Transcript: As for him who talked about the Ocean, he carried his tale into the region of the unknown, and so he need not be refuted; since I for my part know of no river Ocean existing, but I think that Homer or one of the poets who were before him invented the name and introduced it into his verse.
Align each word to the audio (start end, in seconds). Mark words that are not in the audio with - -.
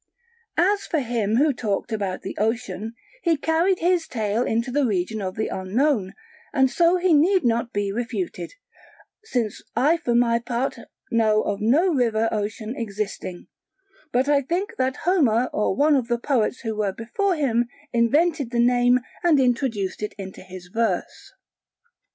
As 0.57 0.87
for 0.87 0.97
him 1.01 1.35
who 1.35 1.53
talked 1.53 1.91
about 1.91 2.23
the 2.23 2.35
Ocean, 2.39 2.93
he 3.21 3.37
carried 3.37 3.77
his 3.77 4.07
tale 4.07 4.41
into 4.41 4.71
the 4.71 4.83
region 4.83 5.21
of 5.21 5.35
the 5.35 5.47
unknown, 5.49 6.13
and 6.51 6.71
so 6.71 6.97
he 6.97 7.13
need 7.13 7.43
not 7.45 7.71
be 7.71 7.91
refuted; 7.91 8.53
since 9.23 9.61
I 9.75 9.97
for 9.97 10.15
my 10.15 10.39
part 10.39 10.79
know 11.11 11.43
of 11.43 11.61
no 11.61 11.93
river 11.93 12.27
Ocean 12.31 12.73
existing, 12.75 13.45
but 14.11 14.27
I 14.27 14.41
think 14.41 14.73
that 14.77 14.95
Homer 15.05 15.51
or 15.53 15.75
one 15.75 15.95
of 15.95 16.07
the 16.07 16.17
poets 16.17 16.61
who 16.61 16.75
were 16.75 16.93
before 16.93 17.35
him 17.35 17.65
invented 17.93 18.49
the 18.49 18.59
name 18.59 19.01
and 19.23 19.39
introduced 19.39 20.01
it 20.01 20.15
into 20.17 20.41
his 20.41 20.71
verse. 20.73 21.31